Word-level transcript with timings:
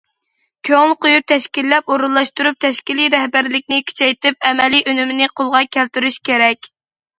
كۆڭۈل 0.69 0.95
قويۇپ 1.05 1.27
تەشكىللەپ 1.31 1.93
ئورۇنلاشتۇرۇپ، 1.95 2.57
تەشكىلىي 2.65 3.11
رەھبەرلىكنى 3.17 3.79
كۈچەيتىپ، 3.93 4.49
ئەمەلىي 4.51 4.85
ئۈنۈمنى 4.89 5.31
قولغا 5.37 5.65
كەلتۈرۈش 5.79 6.21
كېرەك. 6.31 6.75